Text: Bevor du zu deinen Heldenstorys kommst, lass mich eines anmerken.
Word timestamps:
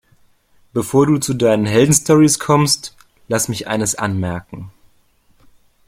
Bevor 0.73 1.05
du 1.05 1.19
zu 1.19 1.35
deinen 1.35 1.67
Heldenstorys 1.67 2.39
kommst, 2.39 2.97
lass 3.27 3.49
mich 3.49 3.67
eines 3.67 3.93
anmerken. 3.93 4.71